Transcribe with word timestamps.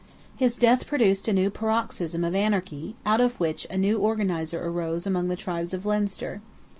His 0.35 0.57
death 0.57 0.87
produced 0.87 1.27
a 1.27 1.31
new 1.31 1.51
paroxysm 1.51 2.23
of 2.23 2.33
anarchy, 2.33 2.95
out 3.05 3.21
of 3.21 3.39
which 3.39 3.67
a 3.69 3.77
new 3.77 3.99
organizer 3.99 4.59
arose 4.67 5.05
among 5.05 5.27
the 5.27 5.35
tribes 5.35 5.75
of 5.75 5.85
Leinster. 5.85 6.41